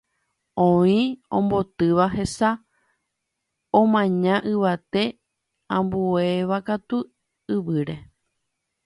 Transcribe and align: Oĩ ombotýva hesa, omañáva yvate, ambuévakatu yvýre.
Oĩ 0.67 0.93
ombotýva 1.39 2.05
hesa, 2.15 2.49
omañáva 3.79 4.47
yvate, 4.53 5.03
ambuévakatu 5.77 6.97
yvýre. 7.57 7.95